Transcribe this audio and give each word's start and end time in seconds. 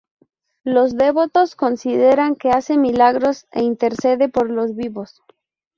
Los 0.63 0.97
devotos 0.97 1.55
consideran 1.55 2.33
que 2.35 2.49
hace 2.49 2.75
milagros 2.75 3.45
e 3.51 3.61
intercede 3.61 4.29
por 4.29 4.49
los 4.49 4.75
vivos. 4.75 5.21